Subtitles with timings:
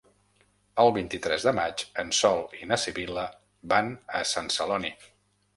[0.83, 3.29] El vint-i-tres de maig en Sol i na Sibil·la
[3.75, 3.93] van
[4.23, 4.93] a Sant Celoni.